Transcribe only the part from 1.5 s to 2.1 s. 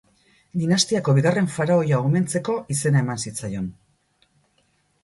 faraoia